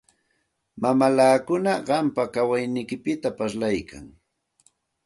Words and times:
Mamallakuna 0.81 1.73
qampa 1.87 2.23
kawayniykipita 2.33 3.29
parlaykanku. 3.37 4.15